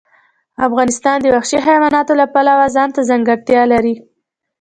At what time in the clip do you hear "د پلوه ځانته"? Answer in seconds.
2.15-3.01